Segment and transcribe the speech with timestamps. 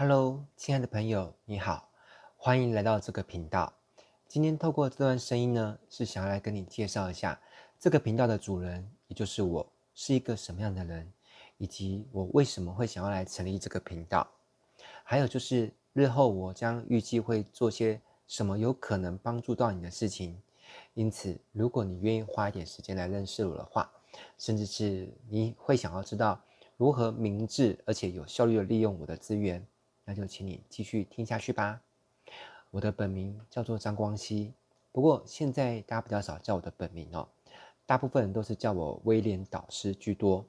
[0.00, 1.90] Hello，亲爱的朋友，你好，
[2.36, 3.72] 欢迎来到这个频道。
[4.28, 7.40] 今天透过这段声音呢，是想要来跟你介绍一下
[7.80, 11.12] 这个频道的主人，也就是我是一个什么样的人，
[11.56, 14.24] 以及我为什么会想要来成立这个频道。
[15.02, 20.40] 还有就是日后我将预计会做些什么有可能帮助到你的事情。
[20.94, 23.90] 因此，如果你愿意花一点时间来认识我的话，
[24.38, 26.40] 甚至是你会想要知道
[26.76, 29.66] 如何明智而且有效率的利用我的资源。
[30.08, 31.82] 那就请你继续听下去吧。
[32.70, 34.54] 我的本名叫做张光熙，
[34.90, 37.28] 不过现在大家比较少叫我的本名哦，
[37.84, 40.46] 大部分人都是叫我威廉导师居多。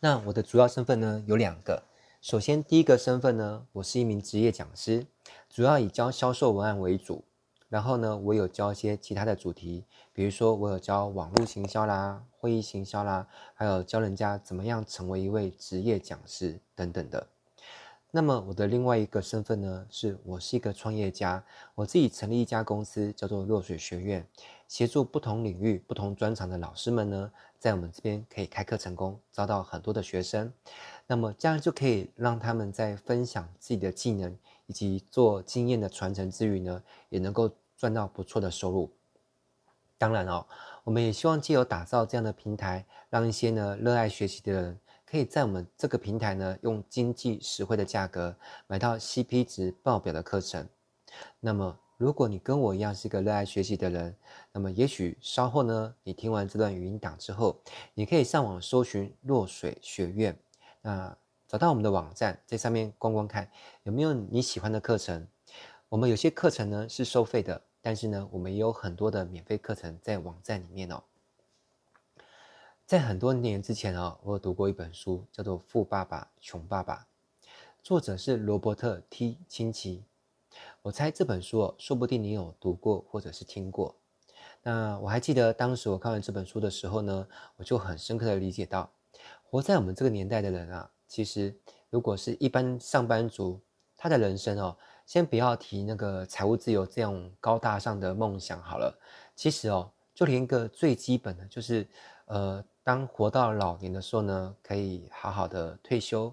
[0.00, 1.82] 那我的主要身份呢有两个，
[2.22, 5.06] 首先第一个身份呢，我是一名职业讲师，
[5.50, 7.24] 主要以教销售文案为主。
[7.68, 17.26] 然后呢，我有教一些其他的主题，比如说我有教网络行销啦、会议行销啦，还有教人家怎么样成为一位职业讲师等等的。
[18.10, 24.26] 那么我的另外一个身份呢，是我是一个创业家，我自己成立一家公司，叫做落水学院，
[24.66, 30.50] 协助不同领域、不同专长的老师们呢，在我们这边可以开课成功，招到很多的学生。
[31.06, 38.90] 那么这样就可以让他们在分享自己的技能以及做经验的传承之余呢，也能够赚到不错的收入。
[39.98, 40.46] 当然哦，
[40.84, 44.80] 我们也希望借由打造这样的平台，让一些呢热爱学习的人。
[45.10, 50.68] 可以在我们这个平台呢，用经济实惠的价格买到 CP 值爆表的课程。
[51.40, 54.14] 那么，如果你跟我一样是一个热爱学习的人，
[54.52, 57.58] 那么也许稍后呢，你听完这段语音档之后，
[57.94, 60.38] 你可以上网搜寻落水学院，
[60.82, 63.50] 那找到我们的网站，在上面逛逛看
[63.84, 65.26] 有没有你喜欢的课程。
[65.88, 71.02] 我们有些课程呢是收费的，但是呢，我们也有很多的免费课程在网站里面哦。
[72.88, 77.06] 在很多年之前啊，我有读过一本书，叫做《富爸爸穷爸爸》，
[77.82, 80.04] 作者是罗伯特 ·T· 清崎。
[80.80, 83.94] 我猜这本书哦，说不定你有读过或者是听过。
[84.62, 88.90] 那我还记得当时我看完这本书的时候呢，我就很深刻的理解到，
[89.42, 91.54] 活在我们这个年代的人啊，其实
[91.90, 93.60] 如果是一般上班族，
[93.98, 98.98] 他的人生哦，先不要提那个财务自由这样高大上的梦想好了，
[99.36, 101.86] 其实哦，就连一个最基本的就是，
[102.24, 102.64] 呃。
[102.88, 106.32] 当活到老年的时候呢，可以好好的退休，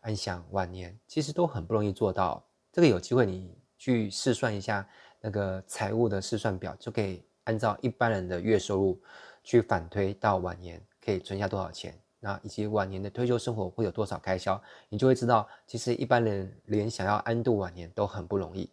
[0.00, 2.44] 安享晚年，其实都很不容易做到。
[2.72, 4.84] 这个有机会你去试算一下
[5.20, 9.00] 那个财务的试算表，就可以按照一般人的月收入
[9.44, 18.68] 去反推到晚年可以存下多少钱，那以及晚年的退休生活会有多少开销，你就会知道，其实一般人连想要安度晚年都很不容易。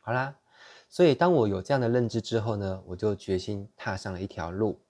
[0.00, 0.36] 好啦，
[0.88, 4.80] 所以当我有这样的认知之后呢，我就决心踏上了一条路。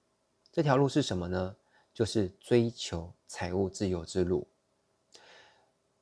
[0.59, 1.55] 这条路是什么呢？
[1.95, 4.49] 就是追求财务自由之路。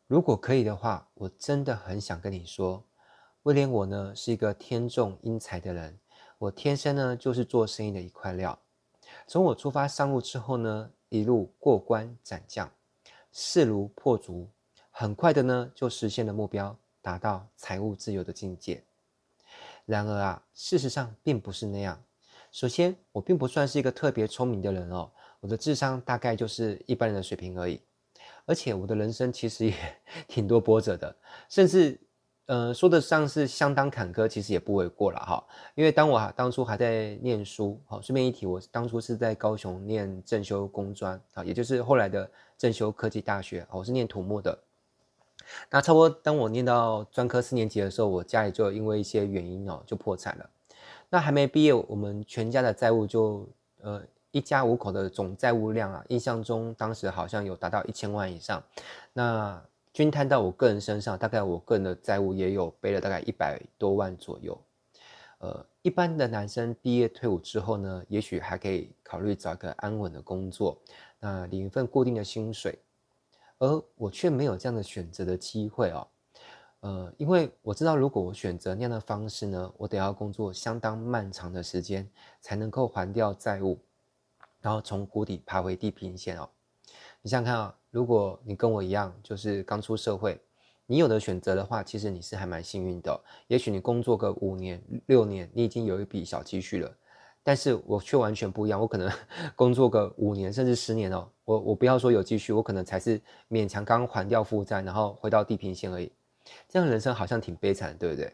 [0.07, 2.83] 如果可以的话，我真的很想跟你说，
[3.43, 6.01] 威廉我呢是一个天纵英才的人，
[6.39, 8.59] 我天生呢就是做生意的一块料。
[9.27, 12.73] 从我出发上路之后呢，一路过关斩将，
[13.31, 14.49] 势如破竹，
[14.91, 18.83] 很快的呢就实现了目标，达到财务自由的境界。
[19.85, 22.03] 然而啊，事实上并不是那样。
[22.57, 27.79] 首先，我并不算是一个特别聪明的人哦，我的智商大概就是一般人的水平而已。
[28.47, 29.75] 而且，我的人生其实也
[30.27, 31.15] 挺多波折的，
[31.51, 32.01] 甚至，
[32.47, 35.47] 呃，说得上是相当坎坷，其实也不为过了哈。
[35.75, 44.59] 因为当我当初还在念书，好，顺便一提，我当初是在高雄念正修工专啊，也就是后来的正修科技大学，我是念土木的。
[45.69, 50.51] 那差不多当我念到专科四年级的时候，我家里就因为一些原因哦，就破产了。
[51.09, 53.49] 那还没毕业，我们全家的债务就
[53.81, 54.03] 呃
[54.33, 58.63] 一家五口的总债务量啊，印象中当时好像有达到一千万以上。
[59.13, 59.63] 那
[59.93, 64.59] 均摊到我个人身上，大概我个人的债务也有背了大概一百多万左右。
[65.39, 70.77] 呃，一般的男生毕业退伍之后呢，也许还可以考虑找一个安稳的工作，
[71.21, 72.79] 那领一份固定的薪水，
[73.59, 76.09] 而我却没有这样的选择的机会哦。
[76.81, 82.09] 呃，因为我知道，如果我选择那样的方式呢，我得要工作相当漫长的时间，
[82.41, 83.79] 才能够还掉债务，
[84.61, 86.49] 然后从谷底爬回地平线哦。
[87.23, 90.41] 你想想看啊，如果你跟我一样，就是刚出社会，
[90.87, 93.21] 你有的选择的话，其实你是还蛮幸运的。
[93.49, 96.97] 也许你工作个五年、六年，你已经有一笔小积蓄了，
[97.43, 99.11] 但是我却完全不一样，我可能
[99.57, 103.21] 工作个五年甚至十年哦，我我不要说有积蓄，我可能才是
[103.51, 106.13] 勉强刚还掉负债，然后回到地平线而已。
[106.69, 108.33] 这样人生好像挺悲惨，对不对？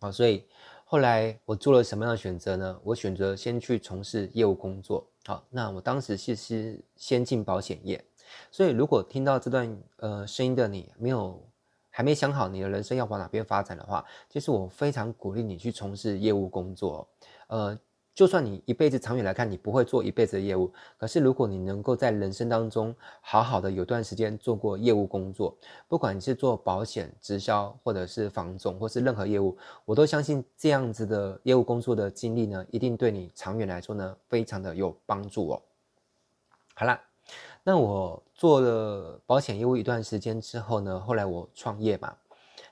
[0.00, 0.44] 好，所以
[0.84, 2.80] 后来我做了什么样的选择呢？
[2.84, 5.06] 我选择先去从事业务工作。
[5.24, 8.04] 好，那我当时其实先进保险业，
[8.50, 11.42] 所以，如果听到这段呃声音的你没有
[11.90, 17.08] 还没想好你的人生要往哪边发展的话，其实我非常鼓励你去从事业务工作，
[17.48, 17.78] 呃。
[18.14, 25.56] 就算你一辈子长远来看，你不会做一辈子的业务，可是如果你能够在人生当中好好的有段时间做过业务工作，
[25.88, 35.62] 不管你是做保险、直销，或者是房总，或是任何业务，我都相信这样子的业务工作的经历呢，一定对你长远来说呢，非常的有帮助哦。
[36.74, 37.00] 好啦，
[37.64, 42.16] 那我做了保险业务一段时间之后呢，后来我创业嘛，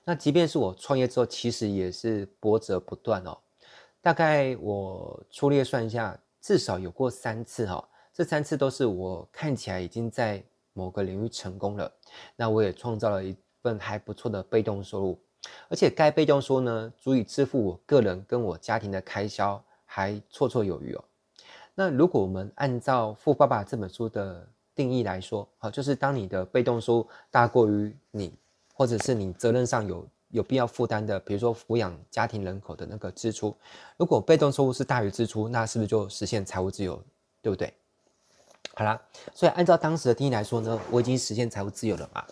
[0.05, 3.37] 那即便是我创业之后，其实也是波折不断哦。
[4.02, 11.90] 大概我粗略算一下，至少有过三次哈，这三次都是我看起来已经在某个领域成功了，
[12.34, 15.20] 那我也创造了一份还不错的被动收入，
[15.69, 21.05] 而且该被动收入呢，足以支付我个人跟我家庭的开销，还绰绰有余哦。
[21.72, 28.34] 那如果我们按照《富爸爸》这本书的定义来说，好，就是当你的被动收入大过于你，
[28.75, 30.05] 或者是你责任上有。
[30.32, 33.56] 有必要负担的，比如说抚养家庭人口的那个支出，
[33.96, 37.00] 如果被动收入是大于支出，那是不是就实现财务自由，
[37.40, 37.73] 对不对？
[38.75, 39.00] 好啦，
[39.34, 42.25] 所以按照当时的定义来说呢，我已经实现财务自由了嘛。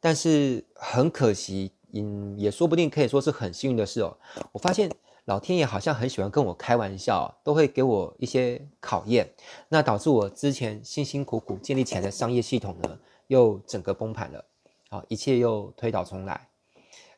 [0.00, 4.16] 但是很可惜，嗯，也说不定可以说是很幸运的事哦。
[4.50, 4.90] 我发现
[5.26, 9.32] 老天爷好像很喜欢跟我开玩笑，都会给我一些考验，
[9.68, 12.98] 那导致我之前辛辛苦苦建立起来的商业系统呢，
[13.28, 14.44] 又整个崩盘了，
[14.90, 16.48] 好，一切又推倒重来。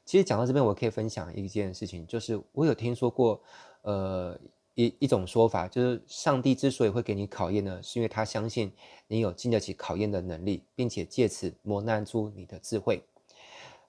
[0.09, 3.39] 其实讲到这边，我可以分享一件事情，就是我有听说过，
[3.83, 4.41] 呃，
[4.75, 8.73] 一一种说法，就是上帝之所以会给你考验呢，是因为他相信
[9.07, 13.03] 你有经得起考验的能力，并且借此磨难出你的智慧。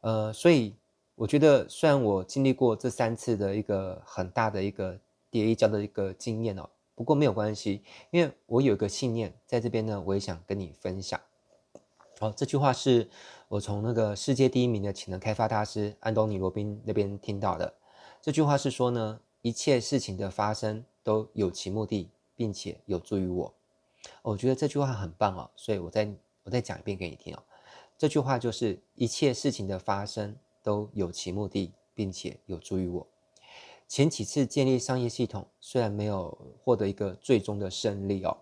[0.02, 0.76] 呃，所以
[1.16, 5.00] 我觉得，虽然我经历过这三次的一个很大的一个
[5.32, 7.82] 跌一跤的一个经验哦，不过没有关系，
[8.12, 11.18] 因为我有一个信念在这边呢，我也想跟你分享。
[12.20, 13.10] 好，这句话是
[13.50, 17.74] 我从那个世界第一名的潜能开发大师安东尼罗宾那边听到的。
[18.22, 23.52] 这句话是说呢，一切事情的发生都有其目的，并且有助于我。
[24.22, 26.08] 我觉得这句话很棒哦，所以我再
[26.44, 27.42] 我再讲一遍给你听哦。
[27.98, 33.08] 这句话就是一切事情的发生都有其目的，并且有助于我。
[33.88, 38.38] 前几次建立商业系统虽然没有获得一个最终的胜利哦，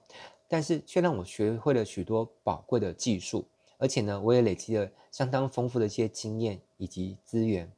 [0.50, 3.46] 但是却让我学会了许多宝贵的技术。
[3.78, 7.72] 而且呢，我也累积了相当丰富的一些经验以及资源。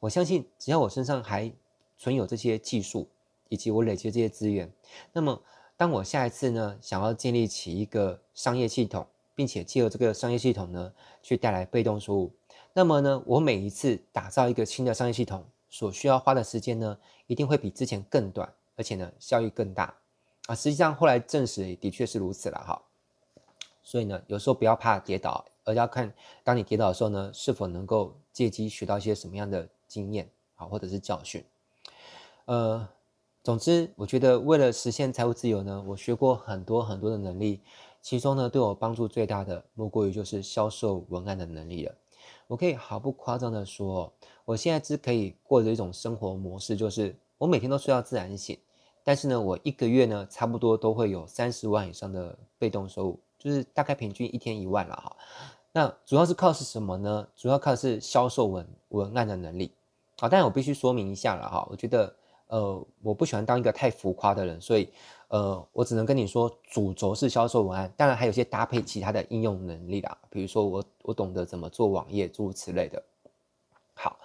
[0.00, 1.52] 我相信，只要我身上还
[1.98, 3.08] 存有这些技术，
[3.48, 4.72] 以及我累积的这些资源，
[5.12, 5.42] 那么
[5.76, 10.92] 当我下一次呢，想要建立起一个商业系统，并且借由这个商业系统呢，
[11.22, 12.32] 去带来被动收入，
[12.72, 19.94] 那么呢，我每一次打造一个新的商业系统所需要花的时间呢，一定会比之前更短，而且呢，效益更大。
[20.46, 22.82] 啊，实际上后来证实的确是如此了哈。
[23.86, 26.12] 所以呢，有时候不要怕跌倒，而要看
[26.42, 31.44] 当你跌倒的时候呢，是否能够借机学到一些什么样的经验啊，或者是教训。
[32.46, 32.88] 呃，
[33.44, 37.60] 总之，我觉得为了实现财务自由呢，我学过很多很多的能力，
[38.02, 41.94] 其中呢，对我帮助最大的，莫过于就是销售文案的能力了。
[42.48, 44.12] 我可以毫不夸张的说，
[44.44, 48.58] 我现在只可以过着一种生活模式，就是我每天都睡到自然醒，
[49.04, 53.20] 但是呢，我一个月呢，差不多都会有三十万以上的被动收入。
[53.46, 55.16] 就是大概平均一天一万了哈，
[55.70, 57.28] 那主要是靠是什么呢？
[57.36, 59.70] 主要靠的是销售文文案的能力
[60.18, 60.28] 啊。
[60.28, 62.12] 但我必须说明一下了哈，我觉得
[62.48, 64.88] 呃我不喜欢当一个太浮夸的人，所以
[65.28, 73.00] 呃我只能跟你说主轴是销售文案，当然还有些搭配其他的应用能力啦，比如说我我懂得怎么做网页诸如此类的。
[73.94, 74.18] 好，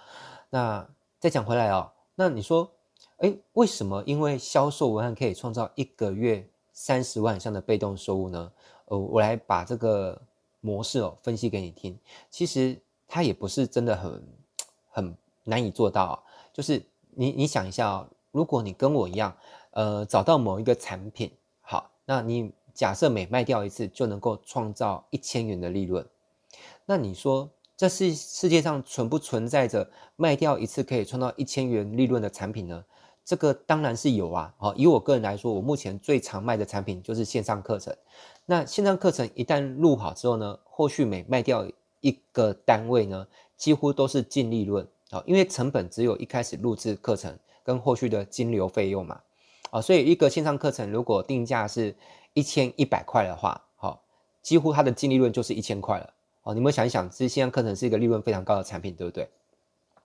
[0.50, 0.84] 那
[1.20, 2.68] 再讲回来哦，那你说，
[3.18, 8.50] 哎，为什么因为销售文案可以创造一个月三十万以上的被动收入呢？
[8.86, 10.20] 呃，我来把这个
[10.60, 11.98] 模式哦分析给你听。
[12.30, 14.22] 其实它也不是真的很
[14.90, 16.14] 很难以做到啊。
[16.52, 19.36] 就是你你想一下哦，如果你跟我一样，
[19.70, 26.06] 呃，找到某一个产品，好，那你假设每卖掉一次就能够创造一千元的利润，
[26.84, 32.84] 那你说这是世界上存不存在着卖掉一次可以创造一千元利润的产品呢？
[33.24, 34.54] 这个当然是有啊。
[34.58, 37.94] 好，以我个人来说，我目前最常卖的产品就是线上课程。
[38.46, 41.66] 那线上课程一旦录好之后呢，后续每卖掉
[42.00, 43.26] 一个单位呢，
[43.56, 49.20] 几乎都是净利润啊，因为成本只有一开始录制课程跟后续的金流费用嘛，
[49.70, 51.94] 啊，所以一个线上课程如果定价是
[52.34, 54.02] 一千一百块的话，好，
[54.42, 56.12] 几乎它的净利润就是一千块了，
[56.42, 59.28] 哦，你们想一想，这线上课程是一个利润非常高的产品，对不对？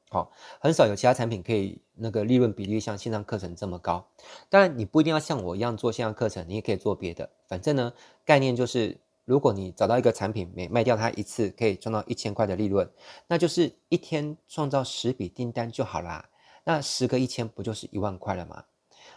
[0.10, 4.08] 好，很少有其他产品可以那个利润比例像线上课程这么高。
[4.50, 7.30] 当然，你不一定要像我一样做线上课程，你也可以做别的。
[7.48, 7.92] 反正呢，
[8.24, 12.90] 概念就是如果你找到一个产品，每卖掉它一次可以赚到一千块的利润，
[13.28, 16.30] 那就是一天创造十笔订单就好啦。
[16.64, 18.64] 那十个一千不就是一万块了吗？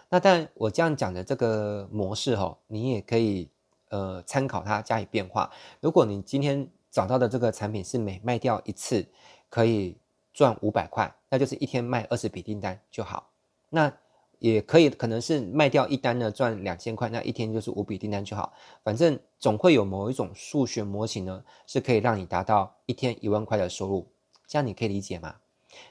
[0.09, 3.49] 那但我这样讲的这个模式哈，你也可以
[3.91, 5.49] 呃参考它加以变化。
[5.81, 9.07] 如果你今天找到的这个产品是每卖掉一次
[9.49, 9.97] 可以
[10.33, 13.31] 赚五百块，那就是一天卖二十笔订单就好。
[13.69, 13.93] 那
[14.39, 18.53] 也可以，可能是卖掉一单呢，赚两千块，那一天就是五笔订单就好。
[18.83, 24.09] 反正总会有某一种数学模型呢，是可以让你达到一天一万块的收入。
[24.47, 25.37] 这样你可以理解吗？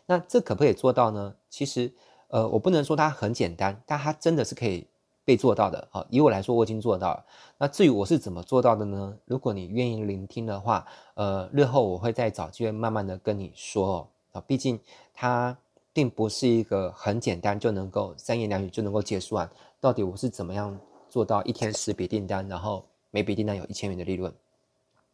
[0.08, 1.36] 那这可不可以做到呢？
[1.48, 1.93] 其实，
[2.29, 4.88] 呃，我不能说它很简单，但它真的是可以
[5.24, 5.88] 被做到的。
[5.91, 7.24] 好，以我来说，我已经做到了。
[7.60, 9.15] 那至于我是怎么做到的呢？
[9.25, 13.88] 如果你愿意聆听的话，呃，日后我会再找机会慢慢的跟你说。
[13.88, 14.79] 哦啊，毕竟
[15.13, 15.57] 它。
[15.91, 19.50] 并不是一个很简单就能够三言两语就能够结束完。
[19.81, 24.31] 到底我是怎么样做到一天十笔订单，然后每笔订单有一千元的利润？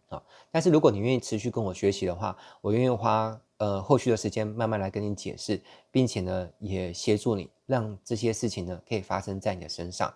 [0.09, 5.59] 啊，但是如果你愿意持续跟我学习的话，我愿意花呃后续的时间慢慢来跟你解释，
[5.91, 10.13] 并且呢也协助你让这些事情呢可以发生在你的身上。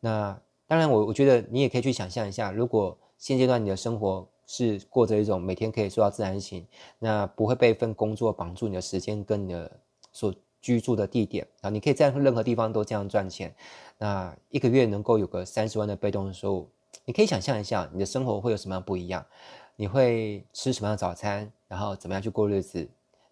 [0.00, 4.28] 那当然，我我觉得你也可以去想象一下，如果现阶段你的生活。
[4.52, 6.66] 是过着一种每天可以做到自然醒，
[6.98, 9.80] 那不会被一份工作绑住你的时间跟你的
[10.12, 13.54] 所居住的地点啊，你可以在任何地方都这样赚钱，
[13.96, 16.68] 那一个月能够有个三十万的被动收入，
[17.06, 19.24] 你可以想象一下你的生活会有什么样不一样？
[19.74, 21.50] 你会吃什么样的早餐？
[21.66, 22.86] 然后怎么样去过日子？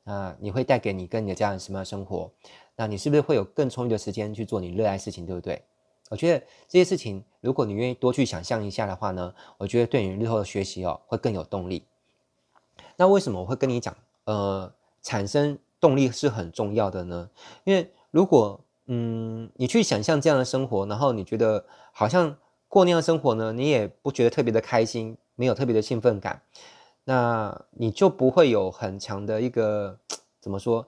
[0.04, 2.30] 那你会带给你跟你的家人什么样的生活？
[2.76, 5.62] 那你是不是会有更充裕的时间去做你热爱事情，对不对？
[6.10, 11.84] 我觉得这些事情，如果你愿意多去想象一下的话呢，我觉得对你日后的学习哦会更有动力。
[12.96, 17.30] 那为什么我会跟你讲，呃，产生动力是很重要的呢？
[17.62, 22.36] 因为如果嗯你去想象这样的生活，然后你觉得好像
[22.66, 26.42] 过那样的生活呢，你也不觉得特别的开心，没有特别的兴奋感，
[27.04, 29.96] 那你就不会有很强的一个
[30.40, 30.84] 怎么说，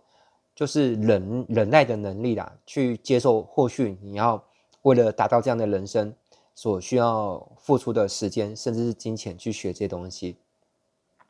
[0.53, 4.43] 就是忍忍耐的能力啦，去接受后续你要。
[4.83, 6.15] 为了达到这样的人生，
[6.55, 10.37] 所需要付出的时间，甚至是金钱去学这些东西，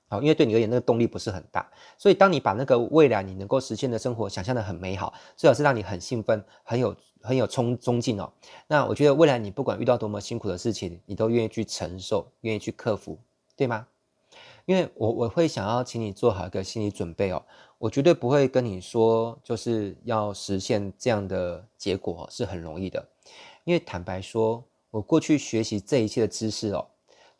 [0.08, 1.70] 好，因为对你而言，那个动力不是很大。
[1.96, 8.32] 所以，当你把那个未来你能够实现的生活想象的很美好，最好是让你很兴奋、很有很有冲冲劲哦。
[8.66, 13.18] 那我觉得未来你不管遇到多么辛苦的事情，你都愿意去承受，愿意去克服，
[13.56, 13.86] 对吗？
[14.64, 17.42] 因为我我会想要请你做好一个心理准备哦。
[17.78, 23.08] 我绝对不会跟你说，就是要实现这样的结果是很容易的。
[23.64, 26.86] 因为坦白说，我过去学习这一切的知识哦，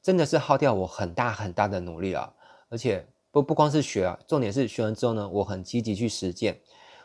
[0.00, 2.32] 真的是耗掉我很大很大的努力啊！
[2.68, 6.60] 而且不不光是学啊，重点是学完之后呢，我很积极去实践。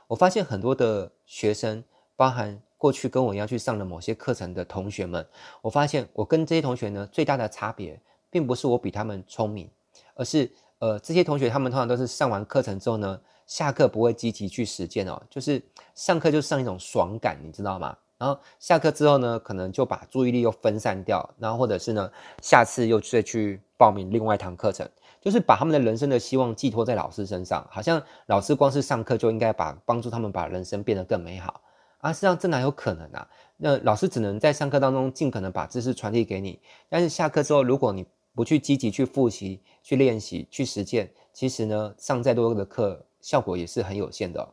[0.07, 1.83] 我发现很多的学生，
[2.15, 5.27] 包含过去跟我一样去上了某些课程的同学们，
[5.61, 9.69] 我发现我跟这些同学呢，最大的差别，并不是我比他们聪明，
[10.15, 15.61] 而是呃，这些同学他们通常都是上完课程之后呢，下课不会积极去实践哦，就是
[15.95, 17.97] 上课就上一种爽感，你知道吗？
[18.17, 24.89] 然后下课之后呢，可能就把注意力又分散掉，然后或者是呢，下次又再去报名另外一堂课程，
[25.21, 31.61] 就是把他们的人生的希望寄托在老师身上，好像老师光是上课就应该把帮助他们把人生变得更美好
[31.99, 33.27] 啊，实际上这哪有可能啊？
[33.57, 36.59] 那老师只能在上课当中尽可能把知识传递给你，
[36.89, 44.47] 但是下课之后，如果你不去积极去复习、去练习、去实践，其实呢，上再多的课，效果也是很有限的。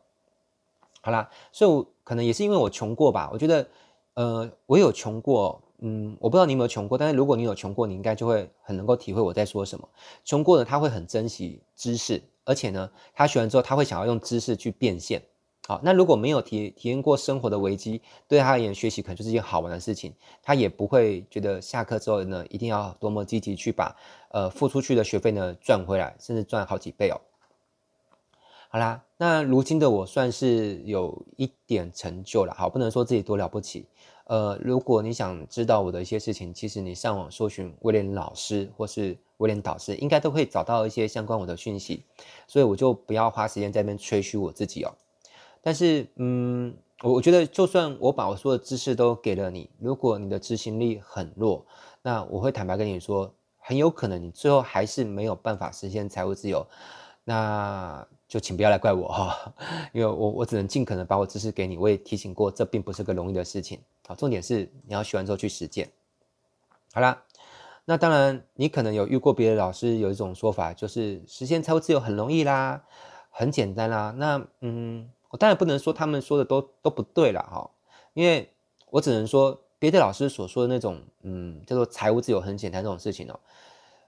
[1.01, 3.29] 好啦，所以可能也是因为我穷过吧。
[3.33, 3.67] 我觉得，
[4.13, 9.85] 呃，我有穷过，嗯，我不知道你有没有穷过，但是如果你有穷过，你应该就会很能够体会我在说什么。
[10.23, 15.21] 穷过的他会很珍惜知识，而且呢，他学完之后他会想要用知识去变现。
[15.67, 23.95] 好，那如果没有体体验过生活的危机，对他而言学习可能就是一件好玩的事情，他也不会觉得下课之后呢，一定要多么积极去把
[24.29, 27.19] 呃付出去的学费呢赚回来，甚至赚好几倍哦。
[28.75, 33.85] 好啦，那如今的我算是有一点成就了，好，不能说自己多了不起。
[34.25, 42.03] 呃，如果你想知道我的一些事情，其实你上网搜寻威廉老师或是威廉导师，应该都会找到一些相关我的讯息。
[42.47, 44.93] 所以我就不要花时间在那边吹嘘我自己哦。
[45.61, 51.65] 但是，嗯，我我觉得就算我把我所有的知识都给了你，如果你的执行力很弱，
[52.01, 56.67] 那我会坦白跟你说，很有可能你最后还是没有办法实现财务自由。
[57.23, 58.05] 那。
[58.27, 59.53] 就请不要来怪我哈，
[59.93, 61.77] 因为我我只能尽可能把我知识给你。
[61.77, 63.79] 我也提醒过，这并不是个容易的事情。
[64.07, 65.89] 好，重点是你要学完之后去实践。
[66.91, 67.23] 好啦，
[67.85, 72.83] 那当然你可能有遇过别的老师有一种说法，就是实现财务自由很容易啦，
[73.29, 74.13] 很简单啦。
[74.17, 77.69] 那嗯，我当然不能说他们说的都都不对了哈，
[78.13, 78.51] 因为
[78.89, 83.39] 我只能说别的老师所说的那种，嗯，叫做财务自由很简单这种事情哦，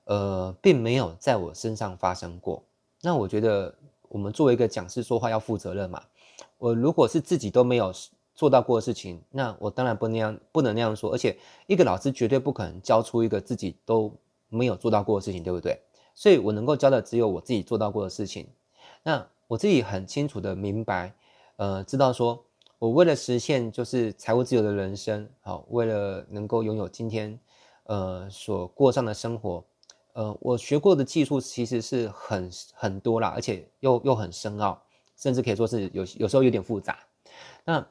[0.06, 2.64] 呃，并没有在我身上发生过。
[3.02, 3.76] 那我觉得，
[4.10, 6.02] 我们作为一个讲师说话要负责任嘛。
[6.58, 7.94] 我如果是自己都没有
[8.36, 11.12] 做到过的事情，那我当然不那样，不能那样说。
[11.12, 14.14] 而且，一个老师绝对不可能教出一个自己都
[14.50, 15.80] 没有做到过的事情，对不对？
[16.14, 18.48] 所以我能够教的只有我自己做到过的事情。
[19.04, 21.14] 那我自己很清楚的明白，
[21.58, 22.44] 呃，知道说。
[22.80, 27.40] 我为了实现就是财务自由的人生，好，为了能够拥有今天，
[27.86, 29.66] 呃，所过上的生活，
[30.18, 34.82] 呃，我学过的技术其实是很很多啦，而且又又很深奥，
[35.16, 36.98] 甚至可以说是有有时候有点复杂。
[37.64, 37.88] 那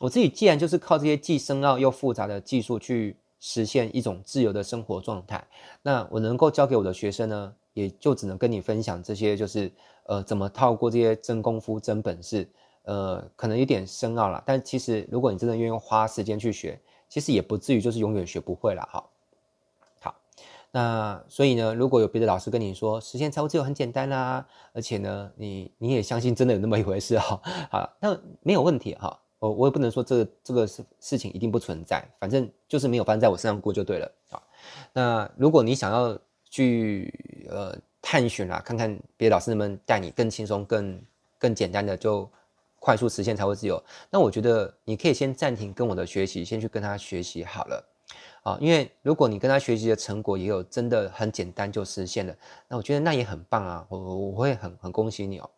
[0.00, 5.46] 我自己既然就是靠这些既深奥又复杂的技术去实现一种自由的生活状态，
[5.80, 9.70] 那我能够教给我的学生呢，也就只能跟你分享这些，就是
[10.06, 12.48] 呃，怎么套过这些真功夫、真本事。
[12.82, 19.04] 呃，可能有点深奥了，但其实如果你真的愿意花时间去学，其实也不至于就是永远学不会了哈。
[20.70, 29.18] 那所以呢，如果有别的老师跟你说实现财务自由很简单啦、而且呢，你你也相信真的有那么一回事哈， 好，那没有问题哈。
[29.38, 34.12] 我我也不能说这个这个事事情一定不存在，反正就是没有发生在我身上过就对了。
[34.30, 34.42] 啊，
[34.92, 36.18] 那如果你想要
[36.50, 41.00] 去呃探寻啦，看看别的老师能不能带你更轻松、更
[41.38, 42.28] 更简单的就。
[42.80, 47.84] 快速实现财务自由，那我觉得你可以先暂停跟我的学习，先去跟他学习好了，
[48.50, 52.34] 啊，因为如果你跟他学习的成果也有真的很简单就实现了，
[52.68, 55.50] 那我觉得那也很棒啊，我我会很很恭喜你哦。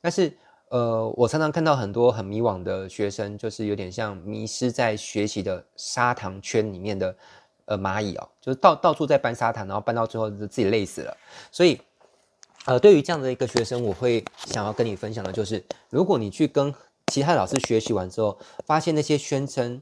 [0.00, 0.36] 但是
[0.68, 7.16] 呃，我常常看到很多很迷惘的学生，就是有点像迷失在学习的砂糖圈里面的
[7.64, 11.16] 呃蚂蚁哦，就是到到处在搬砂糖，然后搬到最后就自己累死了，
[11.50, 11.80] 所以。
[12.64, 16.74] 呃，对于这样的一个学生，我会想要跟你分享的就是，如果你去跟
[17.06, 19.80] 其他老师学习完之后，发现那些宣称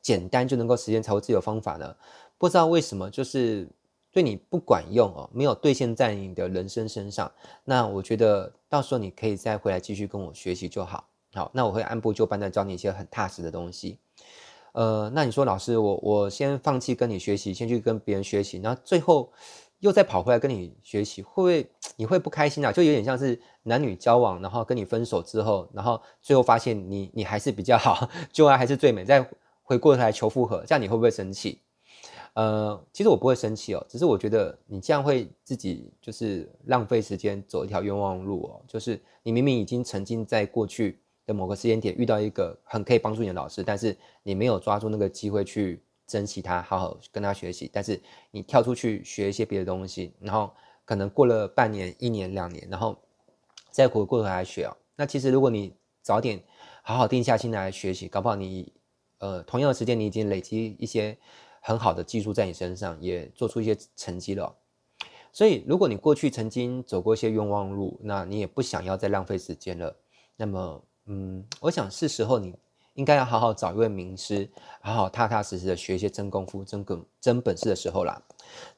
[0.00, 1.94] 简单就能够实现财务自由方法呢，
[2.36, 3.68] 不知道为什么就是
[4.10, 7.30] 对你不管用哦，没有兑现在你的人生身上，
[7.64, 11.04] 那我觉得到时候你可以再回来继续跟我学习就好。
[11.34, 13.98] 好，那我会按部就班的教你一些很踏实的东西。
[14.72, 19.32] 呃，那你说老师，我我先放弃跟你学习，先去跟别人学习，然后最后。
[19.80, 22.72] 又再跑回来跟你学习，会不会你会不开心啊？
[22.72, 29.24] 就有点像是男女交往，然后跟你分手之后，然后最后发现你你还是比较好，旧爱还是最美，在
[29.68, 31.60] 回过头来求复合，这样你会不会生气？
[32.32, 38.62] 呃，其实我不会生气哦，只是我觉得你这样会自己就是浪费时间，走一条冤枉路哦。
[38.66, 45.82] 就是你明明已经曾经在过去的某个时间点遇到一个很可以帮助你的老师，但是你没有抓住那个机会去。
[46.06, 47.68] 珍惜他，好好跟他学习。
[47.70, 48.00] 但是
[48.30, 50.50] 你跳出去学一些别的东西，然后
[50.86, 52.96] 可能过了半年、一年、两年，然后
[53.70, 54.74] 再回过头来学哦。
[54.96, 56.42] 那其实如果你早点
[56.80, 58.72] 好好定下心来学习，搞不好你
[59.18, 61.16] 呃同样的时间你已经累积一些
[61.60, 64.54] 很好的技术在你身上，也做出一些成绩了。
[65.32, 69.96] 所以如果你过去曾经走过一些冤枉路，那你也不想要再浪费时间了。
[70.36, 72.54] 那么嗯，我想是时候你。
[72.94, 74.50] 应该要好好找一位名师，
[74.80, 78.20] 好好踏踏实实的学一些真功夫、真本真本事的时候啦。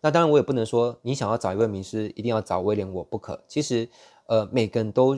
[0.03, 3.43] 那当然，我也不能说你想要找一位名师，一定要找威廉我不可。
[3.49, 3.89] 其实，
[4.27, 5.17] 呃，每个人都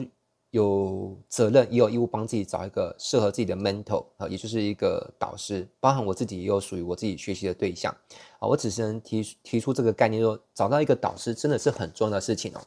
[0.53, 5.67] 有责任，也有义务帮自己找一个适合自己的 mentor 啊，也就是一个导师。
[5.79, 7.91] 包含我自己也有属于我自己学习的对象
[8.37, 8.47] 啊。
[8.47, 12.61] 我只是能提提出这个概念说，说找到一个导师真的是很重要的事情哦。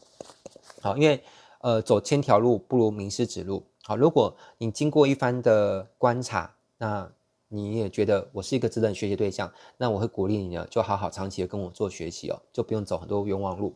[0.81, 1.22] 好，因为
[1.61, 3.62] 呃，走千条路不如名师指路。
[3.85, 7.09] 好，如果你经过一番的观察，那
[7.46, 13.72] 你也觉得我是一个值得你学习对象，那我会鼓励你呢，就好好长期的跟我做学习哦，就不用走很多冤枉路。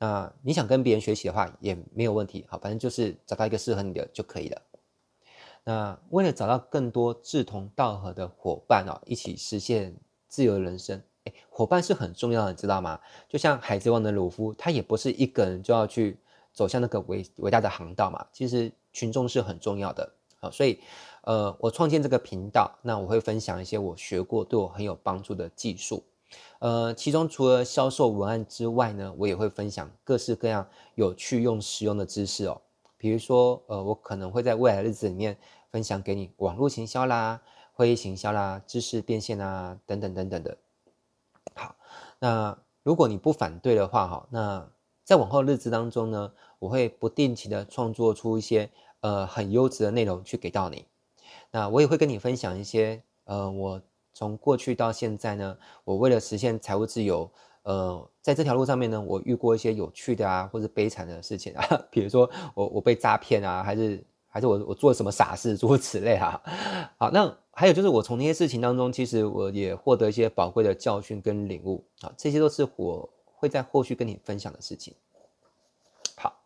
[0.00, 4.62] 那你想跟别人学习的话也没有问题，好，反正就是找到一个适合你的就可以了。
[5.62, 9.94] 那为了找到更多志同道合的伙伴哦，一起实现
[10.26, 12.98] 自由的人生，诶，伙伴是很重要的，你知道吗？
[13.28, 16.18] 就像海贼王的鲁夫，他也不是一个人就要去
[16.52, 18.72] 走向那个伟伟大的航道嘛，其实。
[18.92, 20.80] 群众是很重要的，好，所以，
[21.22, 26.02] 呃，我创建这个频道，那我会分享一些我学过、对我很有帮助的技术，
[26.58, 32.60] 呃，其中除了销售文案之外呢，我也会分享各式各样有趣又实用的知识哦。
[32.96, 35.38] 比如说，呃，我可能会在未来的日子里面
[35.70, 37.40] 分享给你网络行销啦、
[37.72, 40.58] 会议行销啦、知识变现啊等等等等的。
[41.54, 41.74] 好，
[42.18, 44.68] 那如果你不反对的话，哈，那
[45.02, 50.84] 在往后日子当中呢，我会不定期的创作出一些呃很优质的内容去给到你，
[51.50, 57.30] 那我也会跟你分享一些呃我从过去到现在呢，我为了实现财务自由，
[57.62, 66.40] 呃在这条路上面呢，我遇过一些有趣的啊或者悲惨的事情啊， 比如说我我被诈骗啊，还是还是我我做什么傻事，诸如此类啊。
[66.98, 74.94] 好，那还有就是我从那些事情当中，其实我也获得一些宝贵的教训跟领悟啊，这些都是我会在后续跟你分享的事情。
[76.16, 76.40] 好，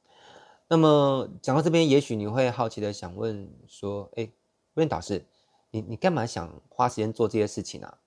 [0.68, 4.28] 那么讲到这边，也许你会好奇的想问说，哎，
[4.74, 5.24] 温导师，
[5.74, 7.98] 你你干嘛想花时间做这些事情啊？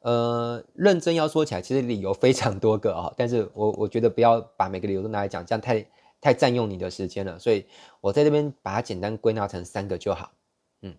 [0.00, 5.86] 呃，认真要说起来，其实理由非常多个啊，但是我我觉得不要把每个理由都拿来讲，这样太。
[6.18, 7.66] 太占用你的时间了，所以
[8.00, 10.32] 我在这边把它简单归纳成三个就好。
[10.80, 10.96] 嗯，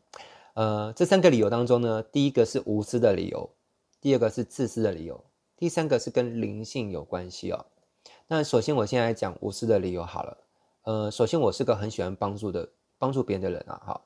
[0.54, 3.50] 呃，这三个理由当中呢，第一个是无私的理由，
[4.00, 5.22] 第二个是自私的理由，
[5.58, 7.66] 第三个是跟灵性有关系哦。
[8.28, 10.38] 那首先我现在来讲无私的理由好了。
[10.84, 13.82] 呃，首先我是个很喜欢帮助的帮助别人的人啊。
[13.84, 14.06] 好，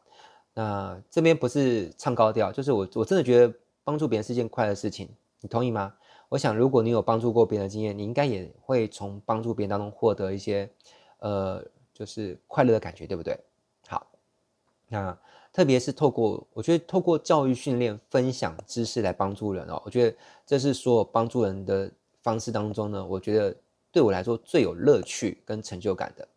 [0.54, 5.10] 那这边不是唱高调，就是我我真的觉得帮助别人是件快乐的事情，
[5.40, 5.94] 你同意吗？
[6.30, 10.70] 我想如果你有帮助过别人的经验，你应该也会从帮助别人当中获得一些。
[11.24, 13.40] 呃，就是快乐的感觉，对不对？
[13.88, 14.08] 好，
[14.88, 15.16] 那
[15.54, 21.92] 特别是透过，我觉得透过教育训练、分享知识来帮助人哦，我觉得这是所有帮助人的
[22.24, 23.56] 方式当中呢，我觉得
[23.92, 26.28] 对我来说最有乐趣跟成就感的。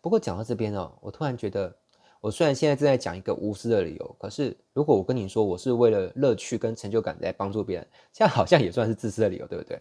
[0.00, 1.74] 不过讲到这边哦，我突然觉得，
[2.20, 9.80] 我虽然现在正在讲一个无私的理由，可是如果我跟你说我是为了乐趣跟成就感来帮助别人，这样好像也算是自私的理由，对不对？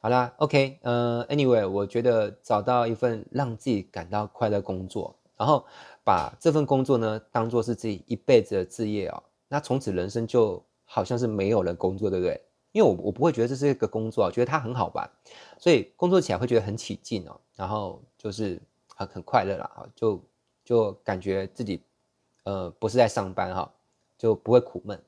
[0.00, 5.66] 好啦，OK，呃，Anyway，我觉得找到一份让自己感到快乐工作，然后
[6.04, 12.40] 把这份工作呢当做是自己一辈子的志业哦，那从此人生就好像是没有了工作，对不对？
[12.72, 15.10] 因为我我不会觉得这是一个工作，觉得它很好玩，
[15.58, 18.60] 所以工作起来会觉得很起劲哦，然后就是
[18.94, 20.22] 很很快乐啦，就
[20.66, 21.80] 就感觉自己
[22.44, 23.72] 呃不是在上班哈，
[24.18, 25.00] 就不会苦闷。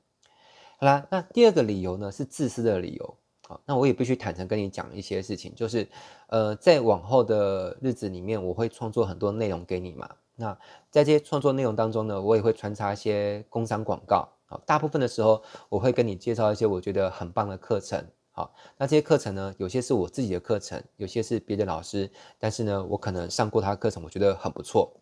[0.79, 3.15] 好啦，那第二个理由呢是自私的理由。
[3.47, 5.87] 好，那我也必须坦诚跟你讲一些事情，就是，
[6.27, 10.09] 呃，在往后的日子里面，我会创作很多内容给你嘛。
[10.35, 10.57] 那
[10.89, 14.29] 在这些创作内容当中呢，我也会穿插一些工商广告。
[14.45, 18.05] 好，大部分的时候，我会跟你介绍一些我觉得很棒的课程。
[18.31, 24.93] 好，那这些课程呢，有些是我自己的课程，有些是别的老师，但是呢，我可能上过他的课程，我觉得很不错，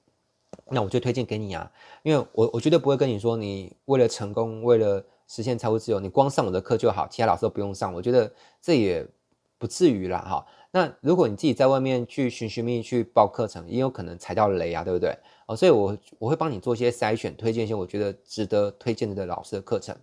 [0.70, 1.72] 那我就推荐给你啊。
[2.04, 5.04] 因为我我绝对不会跟你说，你为了成功，为了。
[5.30, 7.94] 实现财务自由，你光上我的课就好，其他老师都不用上。
[7.94, 9.06] 我觉得这也
[9.58, 10.46] 不至于啦，哈。
[10.72, 15.14] 那如果你自己在外面去寻寻觅觅去报课程，也有可能踩到雷啊，对不对？
[15.48, 19.94] 哦，所以我我会帮你做一些筛选，推荐一些我觉得值得推荐的老师的课程。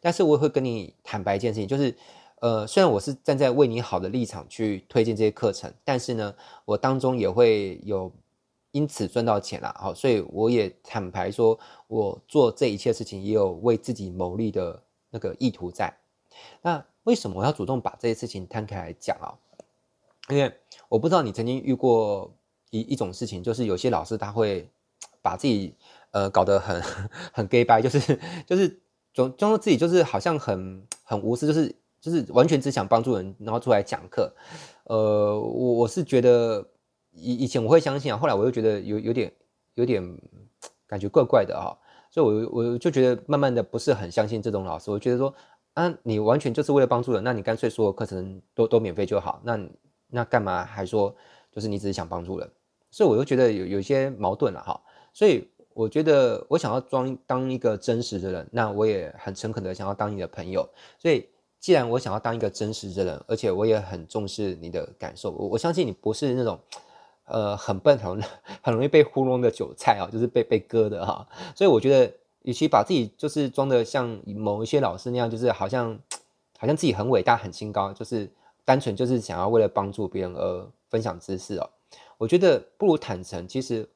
[0.00, 1.92] 但是我也会跟你坦白一件事情，就是，
[2.40, 6.32] 呃，虽然我是站在为你好的立场去推荐这些课程，但是呢，
[6.64, 8.12] 我当中也会有。
[8.78, 15.92] 因此赚到钱了，好，所以我也坦白说，我做这一切事情也有为自己牟利的那个意图在。
[16.62, 19.34] 那为什么我要主动把这些事情摊开来讲啊？
[20.28, 20.54] 因为
[20.88, 22.32] 我不知道你曾经遇过
[22.70, 24.70] 一一种事情，就是有些老师他会
[25.20, 25.74] 把自己
[26.12, 26.80] 呃搞得很
[27.32, 28.78] 很 gay，就是就是
[29.12, 34.32] 装装作自己就是好像很很无私，就是就是完全只想帮助人，然后出来讲课。
[34.84, 36.64] 呃，我我是觉得。
[37.20, 39.32] 以以前我会相信啊，后来我又觉得有有点
[39.74, 40.02] 有点
[40.86, 41.76] 感觉怪怪的啊，
[42.10, 44.90] 所以我我就觉得慢慢的不是很相信这种老师。
[44.90, 45.34] 我觉得说
[45.74, 49.40] 啊，你完全就是为了帮助人，那你干脆所有课程都都免费就好。
[49.44, 49.60] 那
[50.08, 51.14] 那干嘛还说
[51.52, 52.50] 就是你只是想帮助人？
[52.90, 54.80] 所以我又觉得有有些矛盾了哈。
[55.12, 60.68] 所以我觉得我想要装当一个真实的人，那我也很诚恳的想要当你的朋友。
[60.98, 61.28] 所以
[61.60, 66.58] 既然我想要当一个真实的人，而且我也很重视你的感受，我我相信你不是那种。
[67.28, 68.22] 呃，很笨，很
[68.62, 71.28] 很容易被糊弄的韭菜啊，就是被被割的哈。
[71.54, 72.12] 所以我觉得，
[72.42, 75.98] 与其把自己就是装的像某一些老师那样，就是好像
[76.58, 78.30] 好像自己很伟大、很清高，就是
[78.64, 81.68] 单纯就是想要为了帮助别人而分享知识哦。
[82.16, 83.86] 我觉得不如坦诚，其实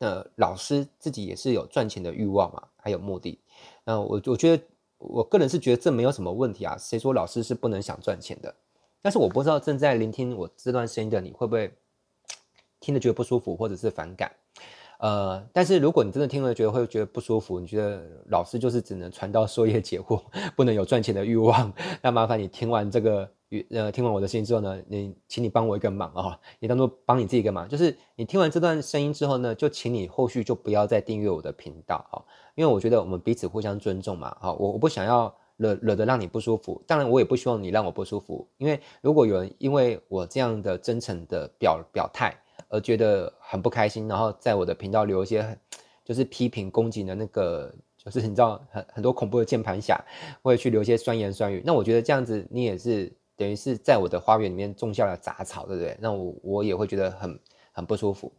[0.00, 3.38] 呃，老师自己也是有赚钱的欲望嘛，还有目的。
[3.84, 4.62] 那我我觉得，
[4.98, 6.76] 我个人是觉得这没有什么问题啊。
[6.76, 8.52] 谁说老师是不能想赚钱的？
[9.00, 11.72] 但是我不知道正在聆听我这段声音的你会不会。
[12.80, 14.32] 听了觉得不舒服，或者是反感，
[14.98, 20.22] 呃，但是如果你真的听了觉得会觉得不舒服，你觉得老师就是只能传道授业解惑，
[20.56, 23.30] 不能有赚钱的欲望， 那麻烦你听完这个，
[23.70, 32.22] 呃，听完我的声音之后呢，你请你帮我一个忙啊、哦，你当做帮你自己一个忙，就是你听完这段声音之后呢，就请你后续就不要再订阅我的频道啊、
[32.54, 42.34] 因为我觉得我们彼此互相尊重嘛，啊、我我不想要惹惹得让你不舒服，当然我也不希望你让我不舒服，因为如果有人因为我这样的真诚的表表态。
[42.70, 45.58] 而觉得很不开心，然后在我的频道留一些很
[46.04, 50.02] 就是批评攻击的那个，就是你知道很很多恐怖的键盘侠，
[50.40, 51.62] 会去留一些酸言酸语。
[51.66, 55.96] 那我觉得这样子你也是等于是在我的花园里面种下了杂草，对不对？
[56.00, 57.38] 那我我也会觉得很
[57.72, 58.32] 很不舒服。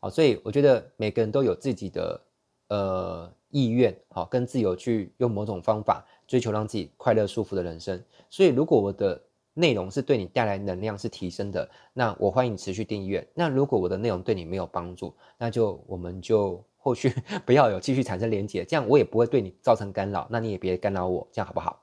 [0.00, 2.20] 好，所以我觉得每个人都有自己的
[2.68, 8.02] 呃意愿，好跟自由去用某种方法追求让自己快乐舒服的人生。
[8.30, 9.20] 所以如果我的
[9.58, 13.26] 内容是对你带来能量是提升的，那我欢迎你持续订阅。
[13.34, 17.12] 那如果我的内容对你没有帮助，那就我们就后续
[17.44, 21.82] 不要有继续产生连接，这样我也不会对你造成干扰，那你也别干扰我，这样好不好？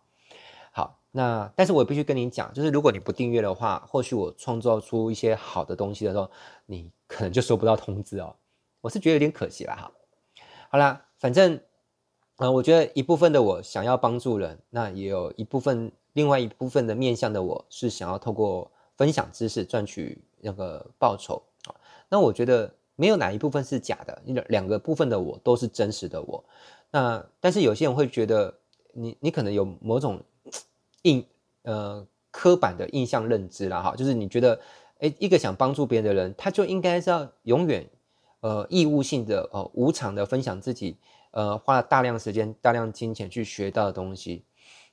[0.71, 6.31] 好，那但是我必须跟你讲，就是如果你不订阅的话，后续我创造出一些好的东西的时候，
[6.65, 8.33] 你可能就收不到通知哦。
[8.79, 9.91] 我是觉得有点可惜了哈。
[10.69, 11.59] 好啦，反正，
[12.38, 15.91] 嗯、我觉得一部分的我想要帮助人，那也有一部分。
[16.15, 21.76] 另外一部分的面向的我是想要透过分享知识赚取那个报酬啊，
[22.08, 26.41] 那我觉得没有哪一部分是假的，两个部分的我都是真实的我。
[26.89, 28.58] 那但是有些人会觉得
[28.93, 30.21] 你你可能有某种
[31.02, 31.28] 印
[31.63, 34.58] 呃刻板的印象认知啦哈，就是你觉得
[35.00, 37.86] 诶一个想帮助别人的人，他就应该是要永远
[38.39, 40.95] 呃义务性的呃无偿的分享自己
[41.36, 44.43] 呃花了大量时间大量金钱去学到的东西。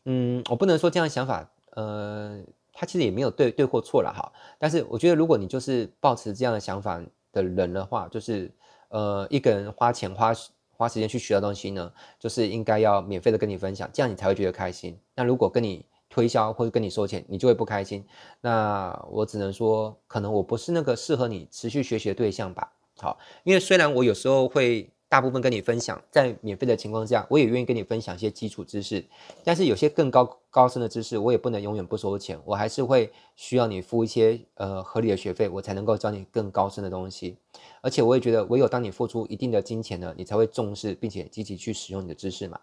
[0.05, 4.33] 嗯，我不能说这样的想法，呃，他其实也没有对对或错了哈。
[4.59, 7.01] 但是我觉得，如果你就是抱持这样的想法
[7.31, 8.53] 的人的话，就是
[8.89, 10.33] 呃，一个人花钱花
[10.77, 14.99] 花时间去学的东西呢，就是应该要免费的跟你分享，这样你才会觉得开心。
[15.15, 18.05] 那如果跟你推销或者跟你收钱，你就会不开心。
[18.41, 22.73] 那我只能说，可能我不是那个适合你持续学习的对象吧。
[22.99, 24.91] 好，因为虽然我有时候会。
[25.13, 29.05] 大部分跟你分享，在免费的情况下，我也愿意跟你分享一些基础知识。
[29.45, 37.37] 但是有些更高高深的知识，我也不能永远不收钱，我还是会需要你付一些呃合理的学费，我才能够教你更高深的东西。
[37.83, 42.59] 而且我也觉得，唯有当你付出一定的金钱呢，你才会重视并且积极去使用你的知识嘛。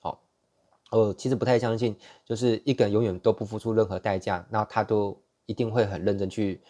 [0.00, 0.20] 好，
[0.90, 6.60] 我其实不太相信，就是一个人永远都不付出任何代价，那他都一定会很认真去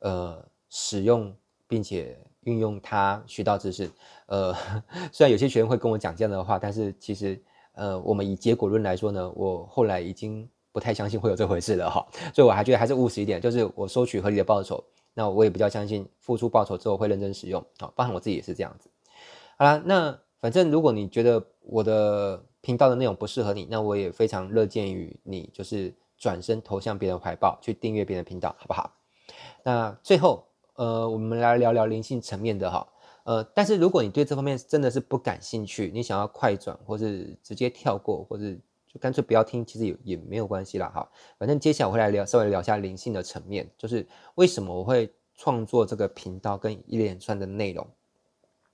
[0.00, 1.32] 呃使用
[1.68, 2.18] 并且。
[2.44, 3.88] 运用他学到知识，
[4.32, 4.56] 呃，
[5.12, 7.38] 虽然有些学员会跟我讲这样的话，但是其实，
[7.74, 18.88] 呃，我们以结果论来说呢，我后来已经不太相信会有这回事了哈，所以我还觉得还是务实一点，就是我收取合理的报酬，那我也比较相信付出报酬之后会认真使用啊，包含我自己也是这样子。
[19.58, 28.90] 好了，那反正如果你觉得我的频道的内容不适合你，那我也非常乐见于你就是转身投向别人怀抱，去订阅别人频道，好不好？
[29.62, 30.46] 那最后。
[30.74, 32.88] 呃，我们来聊聊灵性层面的哈，
[33.24, 38.58] 呃，但是如果你对这方面真的是不感兴趣，你想要快转，或是直接跳过，或是
[38.88, 41.08] 就干脆不要听，其实也也没有关系啦哈。
[41.38, 44.04] 反正接下来我会来聊，稍微聊一下灵性的层面，就是
[44.34, 47.86] 为什么我会创作这个频道跟一连串的内容。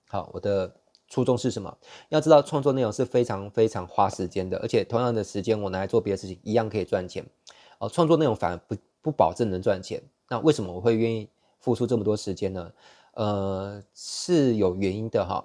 [0.09, 0.75] 好，我的
[1.09, 1.77] 初衷是什么？
[2.09, 7.25] 要知道创作内容是非常非常花时间的，而且同样的时间我拿来做别的事情一样可以赚钱。
[7.79, 10.03] 哦，创作内容反而不不保证能赚钱。
[10.31, 11.29] 那为什么我会愿意？
[11.61, 12.73] 付出这么多时间呢，
[13.19, 15.45] 呃，是有原因的哈，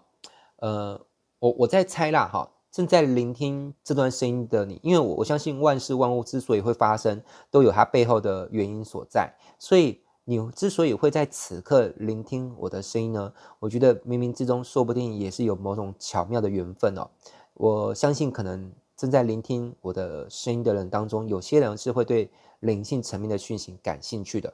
[0.57, 1.01] 呃，
[1.39, 17.09] 我我在猜啦哈，正在聆听这段声音的你，因为我我相信万事万物之所以会发生，都有它背后的原因所在，所以你之所以会在此刻聆听我的声音呢，我觉得冥冥之中说不定也是有某种巧妙的缘分哦。
[17.55, 24.53] 我相信可能正在聆听我的声音的人当中，有些人是会对灵性层面的讯息感兴趣的。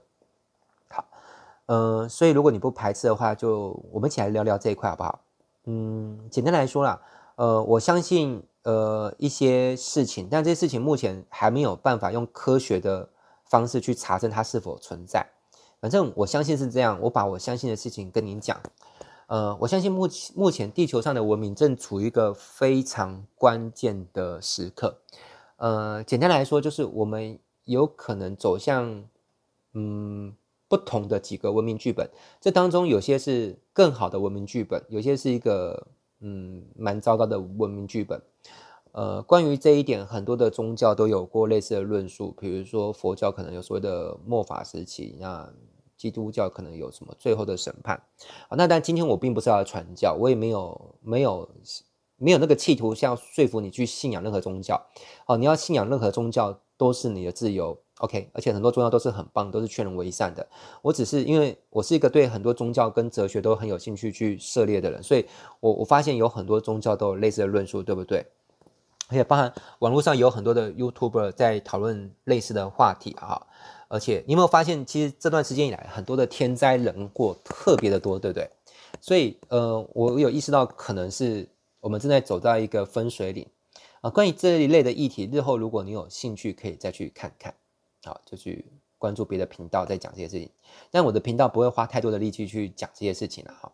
[0.87, 1.05] 好
[1.69, 5.19] 呃，所以如果你不排斥的话，就我们一起来聊聊这一块好不好？
[5.65, 6.99] 嗯，简单来说啦，
[7.35, 13.07] 呃，我相信呃一些事情，但这些事情目前还没有办法用科学的
[13.45, 15.23] 方式去查证它是否存在。
[15.79, 18.59] 反正我相信是这样，我把我相信的事情跟您讲。
[19.27, 24.97] 呃，我相信目前目前地球上的文明正处于一个非常关键的时刻。
[25.57, 29.03] 呃，简单来说，就是我们有可能走向
[29.73, 30.33] 嗯。
[30.69, 32.07] 不同的几个文明剧本，
[32.39, 35.87] 这当中有些是更好的文明剧本，有些是一个
[36.21, 38.21] 嗯蛮糟糕的文明剧本。
[38.91, 45.51] 呃，关于这一点，很多的宗教都有过类似的论述，比如说佛教可能有所谓的末法时期，那
[45.95, 48.01] 基督教可能有什么最后的审判。
[48.47, 51.49] 啊，那但今天我并不是要传教，我也没有没有
[52.17, 54.83] 没有那个企图，想要说服你去信仰任何宗教。
[55.25, 57.77] 好，你要信仰任何宗教都是你的自由。
[57.97, 60.47] OK，而且很多宗教都是很棒，都是劝人为善的。
[60.81, 65.25] 我只是因为我是一个对很多宗教跟哲学都很有兴趣去涉猎的人，所以
[65.59, 68.25] 我我发现有很多宗教都有类似的论述，对不对？
[69.09, 73.45] 而且包含网络上有很多的 YouTuber 在讨论类似的话题啊。
[73.89, 78.49] 而且你有没有发现，其实这段时间以来，很多的天灾人祸特别的多，对不对？
[79.01, 81.45] 所以呃，我有意识到可能是
[81.81, 83.45] 我们正在走到一个分水岭
[84.01, 84.09] 啊。
[84.09, 87.53] 关于这一类的议题，日后如果你有兴趣，可以再去看看。
[88.03, 88.65] 好，就去
[88.97, 90.49] 关注别的频道，在讲这些事情。
[90.89, 93.53] 但我的频道不会花太多的力气去讲这些事情了。
[93.61, 93.71] 哈，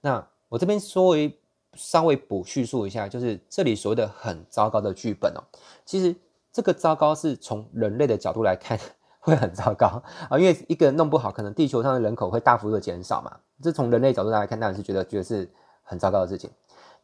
[0.00, 1.38] 那我这边说为
[1.74, 5.40] 稍微补叙述一下，就是这里所谓的很糟糕的剧本哦，
[5.84, 6.14] 其实
[6.52, 8.78] 这个糟糕是从人类的角度来看
[9.20, 13.38] 会很糟糕啊，因为一个人弄不好，可能地球上的人口会大幅度的减少嘛。
[13.62, 15.48] 这从人类角度来看，当然是觉得觉得是
[15.82, 16.50] 很糟糕的事情。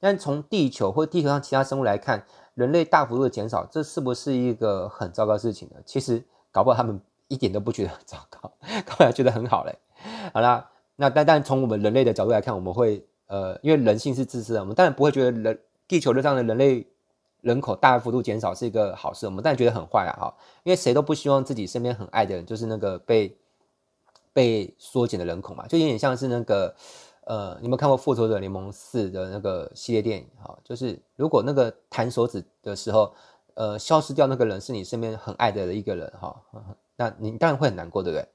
[0.00, 2.26] 但从地球或地球上其他生物来看，
[2.58, 5.76] 人类大幅度的减少，这是不是一个很糟糕的事情呢？
[5.86, 8.52] 其实搞不好他们一点都不觉得糟糕，
[8.84, 9.78] 搞不好觉得很好嘞。
[10.34, 16.84] 好啦，那但但从我们人类的角度来看，我们会呃，因为人性是自私的，我们当然不会觉得人地球上的人类
[17.42, 23.36] 人口大幅度减少是一个好事，我们当然觉得很坏啊哈，因为谁都不希望自己身边很爱的人就是那个被
[24.32, 26.74] 被缩减的人口嘛，就有点像是那个。
[27.28, 30.26] 呃，你有没有看过《复仇者联盟四》的那个系列电影？
[30.42, 33.12] 哈，就是如果那个弹手指的时候，
[33.52, 36.42] 呃，消失掉那个人是你身边很爱的一个人，哈，
[36.96, 38.26] 那你当然会很难过，对不对？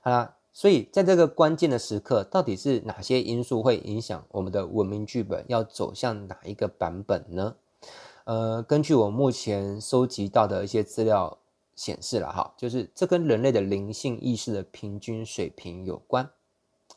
[0.00, 7.54] 好啦，所以在这个关键的时刻，到底是哪些因素会影响我们的文明剧本要走向哪一个版本呢？
[8.24, 11.38] 呃，根据我目前收集到的一些资料
[11.76, 16.28] 显示了，哈，就是这跟人类的灵性意识的平均水平有关。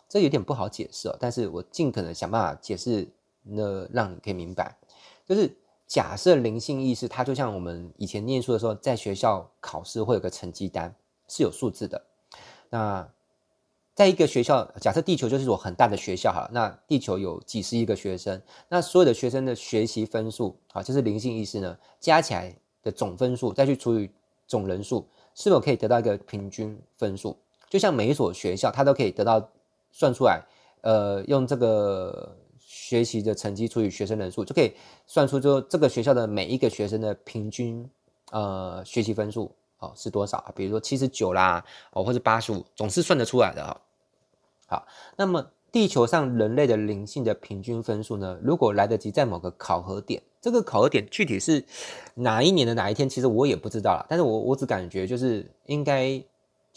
[0.10, 3.08] 这有点不好解释哦，但是我尽可能想办法解释，
[3.43, 4.78] 那让你可以明白。
[5.26, 5.54] 就是
[5.86, 10.96] 假设灵性意识，它就像我们以前念书的时候，在学校考试会有个成绩单，
[11.28, 12.02] 是有数字的。
[12.70, 13.10] 那
[13.93, 24.10] 在一个学校，假设地球就是一所很大的学校哈，那地球有几十亿个学生，那所有的学生的学习分数啊，就是灵性意识呢，加起来的总分数，再去除以
[24.48, 27.38] 总人数，是否可以得到一个平均分数？
[27.70, 29.50] 就像每一所学校，它都可以得到。
[29.97, 30.39] 算出来，
[30.81, 34.71] 呃，用这个学习的成绩除以学生人数，就可以
[35.07, 37.89] 算出就这个学校的每一个学生的平均
[38.31, 40.53] 呃学习分数哦是多少啊？
[40.55, 43.81] 比如说七十九啦，哦或者八十五，总是算得出来的哈。
[44.67, 48.38] 好，那么地球上人类的灵性的平均分数呢？
[48.43, 51.65] 如果来得及在某个考核点，这个考核点具体是
[52.13, 54.05] 哪一年的哪一天，其实我也不知道了。
[54.07, 56.23] 但是我我只感觉就是应该。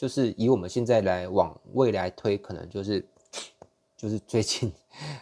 [0.00, 3.06] 就是以我们现在来往未来推，可能就是
[3.98, 4.72] 就是最近，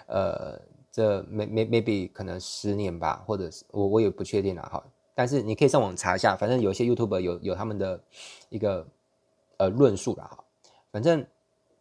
[0.06, 0.56] 呃，
[0.92, 4.80] 这 may maybe 可能十年吧，或者是我我也不确定了哈。
[5.16, 8.00] 但是你可以上网查一下，反正有些 YouTube 有有他们的
[8.50, 8.86] 一个
[9.56, 10.44] 呃论述了哈。
[10.92, 11.26] 反正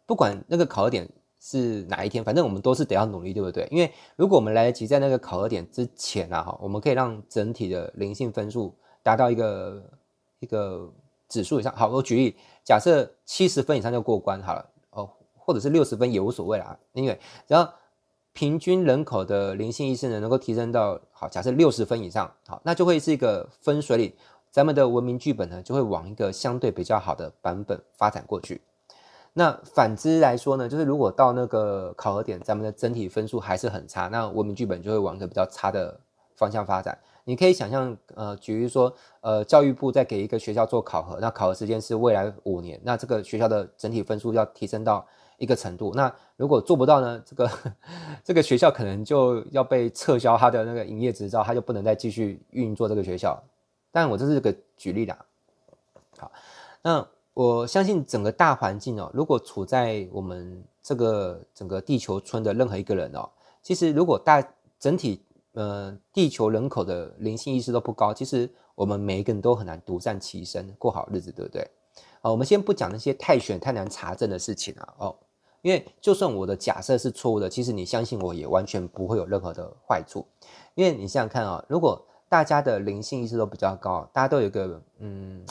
[0.04, 1.08] 不管那个考核点
[1.38, 3.68] 是哪一天，反正我们都是得要努力，对不对？
[3.70, 9.88] 因为如果我们来得及在那个考核点之前啊哈，我们可以让整体的灵性分数达到一个
[10.40, 10.92] 一个。
[11.28, 17.74] 指数以上，好，我举例，假设七十分以上就过关好了，哦，或者是六十分也无所谓啦，因为只要
[18.32, 24.12] 平均人口的灵性意识呢能够提升到好，假设六十分以上，好，那就会是一个分水岭，
[24.50, 28.60] 咱们的文明剧本呢就会往一个相对比较好的版本发展过去。
[29.34, 36.00] 那反之来说呢，就是如果到那个考核点，咱们的整体分数还是很差，那文明剧本就会往一个比较差的
[36.34, 36.98] 方向发展。
[37.28, 47.50] 你可以想象，呃，举例说，呃，教育部在给一个学校做考核，那考核时间是未来五年，那这个学校的整体分数要提升到一个程度，那如果做不到呢，这个
[48.24, 53.38] 这个学校可能就要被撤销他的那个营业执照，他就不能再继续运作这个学校。
[53.92, 55.18] 但我这是个举例啦。
[56.16, 56.32] 好，
[56.80, 63.28] 那我相信整个大环境哦，如果处在我们这个整个地球村的任何一个人哦，
[63.62, 64.42] 其实如果大
[64.78, 65.20] 整体。
[65.58, 71.68] 呃，地球人口的灵性意识都不高，其实我们每一个人都很难独善其身，过好日子，对不对？
[72.20, 75.16] 好，我们先不讲那些太玄、太难查证的事情啊，哦，
[75.62, 80.24] 因为就算我的假设是错误的，其实你相信我也完全不会有任何的坏处，
[80.76, 85.44] 因为你想想看啊，如果大家的灵性意识都比较高，大家都有一个嗯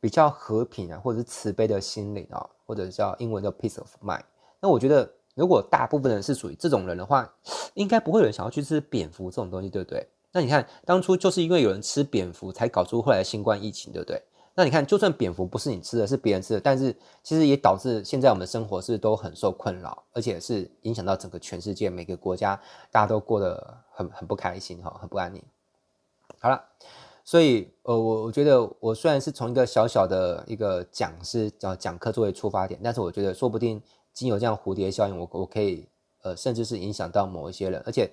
[0.00, 4.24] 比较和平啊，或者是慈悲的心灵啊，或者叫英文叫 peace of mind，
[4.58, 5.08] 那我觉得。
[5.38, 7.32] 如果大部分人是属于这种人的话，
[7.74, 10.04] 应该不会有人想要去吃蝙蝠这种东西，对不对？
[10.32, 14.20] 那你看，当初就是因为有人吃蝙蝠，才搞出后来的新冠疫情，对不对？
[14.54, 25.40] 那你看，就算蝙蝠不是你吃的，是别人吃的，但是其实也导致现在我们的生活是都很受困扰，而且是影响到整个全世界每个国家，大家都过得很很不开心哈，很不安宁。
[26.40, 26.62] 好了，
[27.24, 33.80] 所以呃，我我觉得我虽然是从一个小小的一个讲师叫讲课作为出发点，但是我觉得说不定。
[34.12, 35.88] 经有这样蝴蝶效应，我我可以
[36.22, 38.10] 呃，甚至是影响到某一些人，而且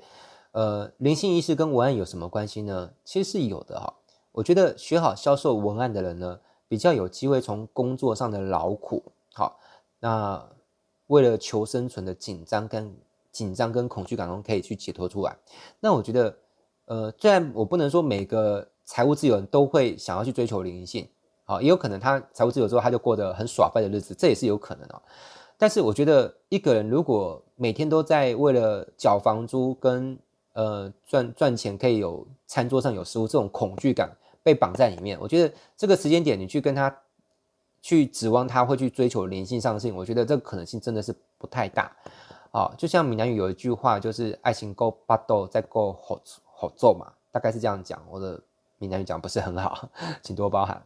[0.51, 2.91] 呃，灵性意识跟文案有什么关系呢？
[3.03, 3.93] 其实是有的哈。
[4.31, 9.59] 我觉得学好销售文案的人呢，比较有机会从工作上的劳苦，好，
[9.99, 10.45] 那
[11.07, 12.95] 为了求生存的紧张跟
[13.31, 15.35] 紧张跟恐惧感中可以去解脱出来。
[15.79, 16.37] 那我觉得
[16.85, 21.07] 呃，虽然我不能说每个财务自由人都会想要去追求灵性，
[21.43, 25.01] 好，也有可能他财务自由之后他就过得很耍废的日子，这也是有可能的。
[25.57, 30.17] 但是我觉得一个人如果每天都在为了缴房租跟
[30.53, 34.09] 呃赚赚钱可以有餐桌上有食物这种恐惧感
[34.43, 35.17] 被绑在里面。
[35.19, 36.95] 我觉得这个时间点你去跟他
[37.81, 41.91] 去指望他会去追求灵性上的事情，我觉得这个可能性真的是不太大。
[42.51, 46.17] 啊、就像闽南语有一句话，就是爱情够巴豆再够好
[46.53, 48.01] 好做嘛，大概是这样讲。
[48.09, 48.41] 我的
[48.77, 49.89] 闽南语讲不是很好，
[50.23, 50.81] 请多包涵。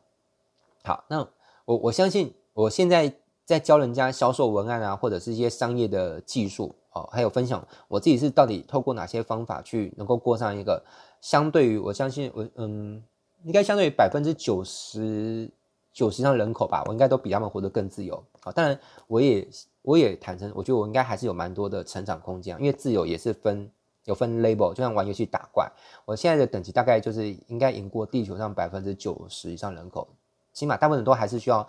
[0.84, 1.20] 好，那
[1.66, 3.14] 我我相信我现在
[3.50, 10.80] 在教人家销售文案啊，或者是一些商业的技术哦，还有分享我自己是到底透过哪些方法去能够过上一个
[11.20, 13.04] 相对于我相信我嗯，
[13.46, 15.50] 应该相对于百分之九十
[15.92, 18.24] 九十以上人口吧，我应该都比他们活得更自由。
[18.40, 19.48] 好，当然我也。
[19.82, 23.72] 我也坦诚，我觉得我应该还是有蛮多的成长空间，因为自由也是分
[24.04, 25.72] 有分 label，就像玩游戏打怪，
[26.06, 30.08] 我现在的等级大概就是应该赢过地球上百分之九十以上人口，
[30.54, 31.68] 起码大部分都还是需要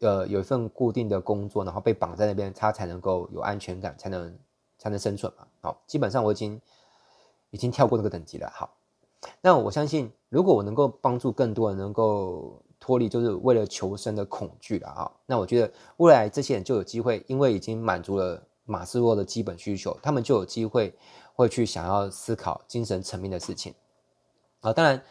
[0.00, 4.38] 呃有一份固定的工作，然后被绑在那边，他才能够有安全感，才能
[4.78, 5.46] 才能生存嘛。
[5.60, 6.60] 好，基本上我已经
[7.50, 8.50] 已经跳过这个等级了。
[8.54, 8.74] 好，
[9.40, 12.62] 那我相信如果我能够帮助更多人能够。
[12.82, 15.12] 脱离就是为了求生的恐惧了啊！
[15.26, 20.94] 那我觉得未来这些人就有机会，因为已经满足了马斯洛的基本需求，他们就有机会
[21.34, 23.74] 会去想要思考精神层面的事情
[24.62, 24.72] 啊。
[24.72, 25.02] 当然，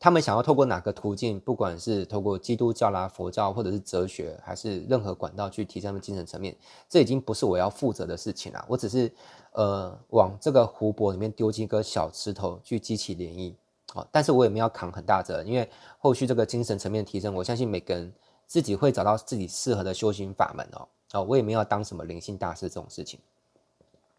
[0.00, 6.56] 他们想要透过哪个途径，不管是透过基督教啦、佛教，或者是哲学，还是任何管道去提升他们精神层面，
[6.88, 8.64] 这已经不是我要负责的事情了。
[8.68, 9.10] 我只是
[9.52, 13.54] 呃往这个湖泊里面丢进一个小石头，去激起涟漪。
[13.92, 15.68] 好，但是我也没有扛很大责任，因为
[15.98, 18.12] 后续这个精神层面提升，我相信每个人
[18.46, 20.86] 自己会找到自己适合的修行法门哦。
[21.14, 23.18] 哦，我也没有当什么灵性大师这种事情。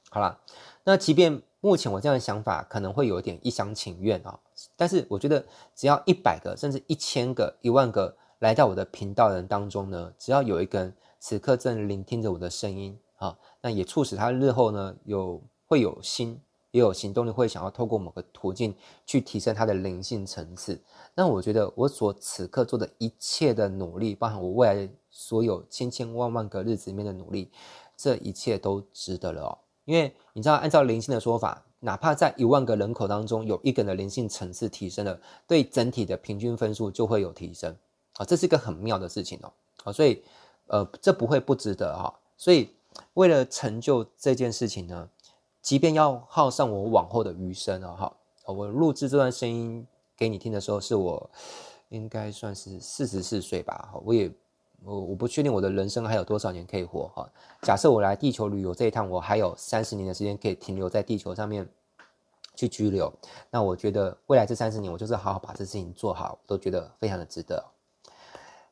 [0.10, 0.40] 好了，
[0.84, 4.40] 那即便目前我这样的想法可能会有点一厢情愿啊，
[4.76, 5.46] 但是我觉得
[5.76, 16.42] 只要一百个甚至一千个、一万个来到我的频道人当中呢，只要有一个人此刻正聆听着我的声音啊，那也促使他日后呢有会有心。
[16.72, 20.80] 也有行动力，会想要透过某个途径去提升他的灵性层次。
[21.16, 27.52] 那我觉得我所此刻做的一切的努力，包含我未来所有千千万万个日子里面的努力，
[27.98, 29.58] 这一切都值得了哦。
[29.86, 37.76] 因为你知道，按照灵性的说法，哪怕在一万个人口当中有一个人的灵性层次提升了，对整体的平均分数就会有提升
[38.16, 39.52] 啊，这是一个很妙的事情哦。
[39.86, 40.22] 啊，所以
[40.68, 42.14] 呃，这不会不值得哈。
[42.38, 42.70] 所以
[43.14, 45.10] 为了成就这件事情呢，
[45.62, 48.14] 即便要耗上我往后的余生哦，哈，
[48.46, 51.30] 我录制这段声音给你听的时候，是我
[51.88, 54.30] 应该算是四十四岁吧，我也
[54.84, 57.30] 我我不确定我的人生还有多少年可以活哈。
[57.62, 61.68] 假设我来地球旅游这一趟，我还有三十年的时间可以停留在地球上面
[62.56, 63.14] 去居留，
[63.52, 67.66] 那我觉得未来这三十年，我就是好好把这事情做好，我都觉得非常的值得。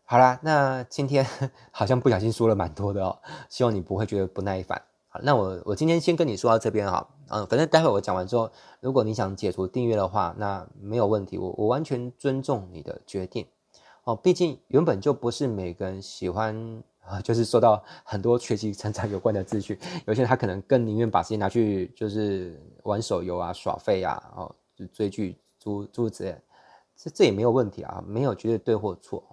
[0.03, 1.25] 好啦，那今天
[1.71, 4.81] 好像不小心说了蛮多的哦，希望你不会觉得不耐烦。
[5.09, 8.49] 好那我我今天先跟你说到这边哈，嗯，反正待会我讲完之后，
[8.79, 13.47] 如果你想解除订阅的话，那没有问题，我我完全尊重你的决定
[14.07, 14.15] 哦。
[14.15, 16.55] 毕竟原本就不是每个人喜欢
[17.05, 24.55] 啊，就是受到很多学习成长有关的资讯，有些人他可能更宁愿把时间拿去就是玩手游啊、耍废啊、哦，
[24.91, 26.37] 追剧、诸诸之类，
[26.95, 29.23] 这这也没有问题啊，没有绝对对或错，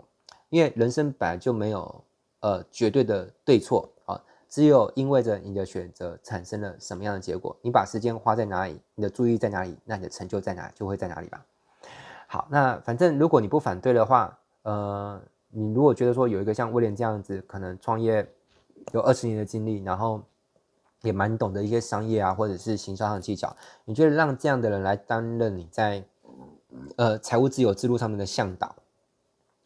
[0.50, 2.04] 因为人生本来就没有
[2.40, 4.20] 呃绝对的对错啊。
[4.48, 11.44] 只有因为着你的选择产生了什么样的结果，你把时间花在哪里，你的注意在哪里，那你的成就在哪就会在哪里吧。
[12.28, 18.26] 好，那反正如果你不反对的话，呃，你如果觉得说有一个像威廉这样子，可能创业
[18.92, 20.20] 有二十年的经历，然后
[21.02, 23.54] 也蛮懂得一些商业啊，或者是行销上的技巧，
[23.84, 26.02] 你觉得让这样的人来担任你在
[26.96, 28.74] 呃财务自由之路上面的向导？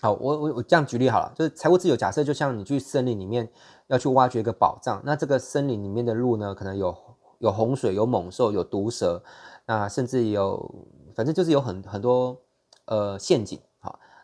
[0.00, 3.48] 好，我我我这样举例好了，就是财务自由，假设就像你去森林里面
[3.86, 6.96] 要去挖掘一个宝藏，那这个森林里面的路呢，可能有
[7.38, 9.22] 有洪水、有猛兽、有毒蛇，
[9.66, 10.74] 那甚至有，
[11.14, 12.36] 反正就是有很很多
[12.86, 13.60] 呃陷阱。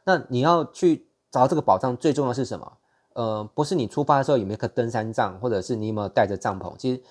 [0.04, 2.72] 那你要去找到这个宝藏，最重要是什么？
[3.14, 6.76] 呃，不是你出发的时候有没有个登山杖，或者是你有没有带着帐篷？
[6.76, 7.02] 其实，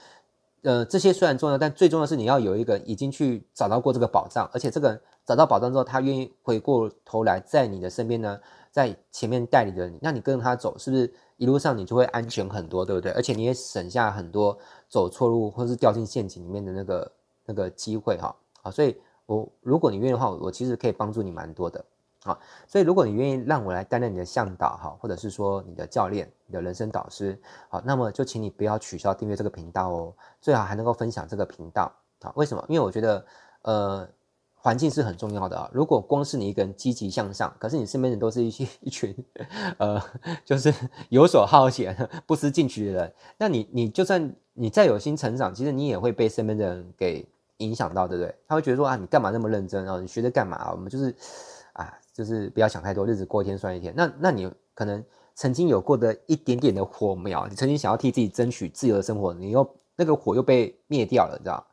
[0.63, 5.01] 呃，这些虽然重要，但最重要是你要有一个已经去找到过这个宝藏，而且这个。
[5.25, 8.37] 找到宝藏之后，他愿意回过头来在你的身边呢，
[8.73, 13.09] 在前面带领着你，那你跟着他走，是不是一路上你就会安全很多，对不对？
[13.13, 14.57] 而且你也省下很多
[14.89, 17.11] 走错路或是掉进陷阱里面的那个
[17.45, 18.35] 那个机会哈。
[18.61, 21.85] 好，所以我如果你愿意的话，我其实可以帮助你蛮多的。
[22.23, 31.91] 好，所以如果你愿意让我来担任你的向导哈，或者是说你的教练、你的人生导师，好，那么就请你不要取消订阅这个频道哦，最好还能够分享这个频道。
[32.21, 32.63] 好，为什么？
[32.69, 33.25] 因为我觉得，
[33.63, 34.09] 呃。
[34.55, 35.69] 环境是很重要的啊！
[35.73, 39.13] 如果光是你一个人积极向上，可是你身边人都是一些一群，
[39.77, 40.01] 呃，
[40.45, 40.73] 就是
[41.09, 41.93] 游手好闲、
[42.25, 48.33] 不思进取的人，那你你就算你再有心成长，其实你也会被身边的人给影响到，对不对？
[48.47, 49.99] 他会觉得说啊，你干嘛那么认真啊？
[49.99, 50.71] 你学着干嘛？
[50.71, 51.13] 我们就是，
[52.13, 53.93] 就是不要想太多，日子过一天算一天。
[53.97, 55.03] 那那你可能
[55.35, 61.65] 曾经有过的一点点的火苗，你曾经想要替自己争取自由的生活，你又那个火又被灭掉了，你知道？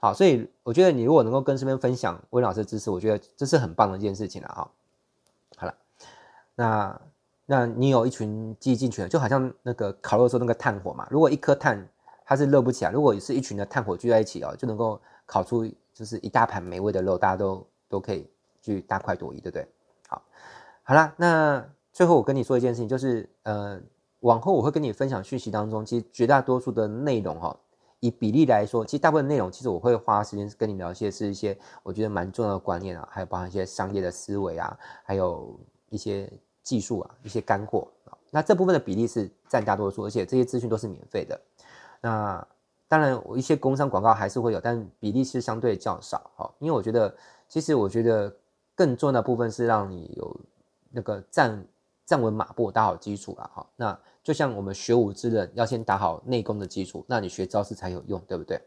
[0.00, 4.70] 好，所以我觉得你如果能够跟身边分享温老师的知识，我觉得这是很棒的一件事情了哈。
[5.56, 5.74] 好了，
[6.54, 7.00] 那
[7.46, 11.88] 那你有一群积极进取的，就好像那个烤肉的时候那个炭火嘛，如果一颗炭
[12.26, 18.28] 它是热不起来，如果是一群的炭火聚在一起哦，就能够烤出就是一大盘美味的肉，大家都都可以
[18.60, 19.66] 去大快朵颐，对不对？
[20.86, 23.80] 好，啦，那最后我跟你说一件事情，就是呃，
[24.20, 27.56] 往后我会跟你分享讯息当中，其实绝大多数的内容哈。
[28.00, 35.58] 以比例来说，其实大部分内容，其实我会花时间跟你聊一些，是一些我觉得蛮重要的观念啊，还有包含一些商业的思维啊，还有
[35.88, 36.30] 一些
[36.62, 38.12] 技术啊，一些干货啊。
[38.30, 41.40] 那这部分的比例是占大多数，而且这些资讯都是免费的。
[42.02, 42.46] 那
[42.88, 46.52] 当然，我一些工商广告还是会有，但比例是相对较少哈。
[46.58, 47.16] 因为我觉得，
[47.48, 48.30] 其实我觉得
[48.74, 50.40] 更重要的部分是让你有
[50.94, 51.66] 那个站
[52.06, 53.66] 站稳马步，打好基础了哈。
[53.76, 58.60] 那就像我们学武之人要先打好内功的基础，那你学招式才有用，对不对？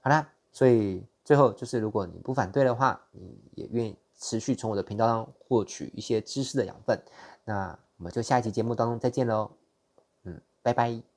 [0.00, 7.02] 好啦，所以最后就是，如果你不反对的话，你也愿意持续从我的频道上获取一些知识的养分，
[7.44, 9.50] 那我们就下一期节目当中再见喽，
[10.24, 11.13] 嗯，拜拜。